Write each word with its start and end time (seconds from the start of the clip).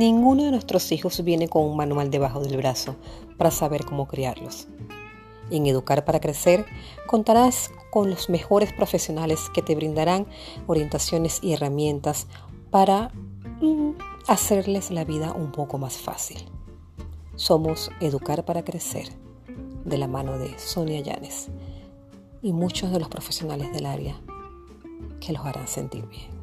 Ninguno 0.00 0.44
de 0.44 0.50
nuestros 0.50 0.92
hijos 0.92 1.22
viene 1.24 1.46
con 1.46 1.62
un 1.62 1.76
manual 1.76 2.10
debajo 2.10 2.40
del 2.40 2.56
brazo 2.56 2.96
para 3.36 3.50
saber 3.50 3.84
cómo 3.84 4.08
criarlos. 4.08 4.66
En 5.50 5.66
Educar 5.66 6.06
para 6.06 6.20
Crecer 6.20 6.64
contarás 7.06 7.70
con 7.90 8.08
los 8.08 8.30
mejores 8.30 8.72
profesionales 8.72 9.50
que 9.52 9.60
te 9.60 9.74
brindarán 9.74 10.26
orientaciones 10.66 11.40
y 11.42 11.52
herramientas 11.52 12.28
para 12.70 13.10
mm, 13.60 13.90
hacerles 14.26 14.90
la 14.90 15.04
vida 15.04 15.34
un 15.34 15.52
poco 15.52 15.76
más 15.76 15.98
fácil. 15.98 16.48
Somos 17.36 17.90
Educar 18.00 18.46
para 18.46 18.64
Crecer, 18.64 19.10
de 19.84 19.98
la 19.98 20.08
mano 20.08 20.38
de 20.38 20.58
Sonia 20.58 21.00
Llanes 21.02 21.48
y 22.40 22.54
muchos 22.54 22.90
de 22.90 23.00
los 23.00 23.10
profesionales 23.10 23.70
del 23.74 23.84
área 23.84 24.18
que 25.20 25.34
los 25.34 25.44
harán 25.44 25.68
sentir 25.68 26.06
bien. 26.06 26.39